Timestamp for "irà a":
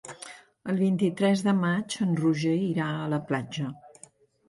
2.73-3.09